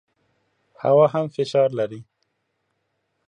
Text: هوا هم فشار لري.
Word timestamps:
هوا 0.83 1.05
هم 1.13 1.25
فشار 1.35 1.69
لري. 1.79 2.01